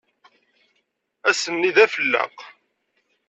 [1.29, 2.37] Ass-nni d afelleq.